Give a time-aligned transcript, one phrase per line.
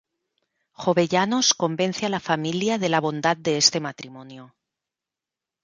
[0.85, 4.51] Jovellanos convence a la familia de la bondad de este matrimonio.